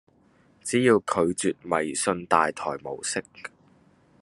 [0.63, 3.23] 只要拒絕迷信大台模式